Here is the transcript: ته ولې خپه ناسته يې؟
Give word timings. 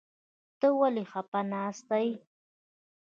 ته 0.59 0.67
ولې 0.79 1.03
خپه 1.11 1.39
ناسته 1.51 1.97
يې؟ 2.03 2.11